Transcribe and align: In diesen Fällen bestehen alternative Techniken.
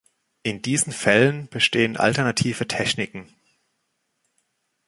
In 0.41 0.63
diesen 0.63 0.91
Fällen 0.93 1.47
bestehen 1.49 1.95
alternative 1.95 2.67
Techniken. 2.67 3.31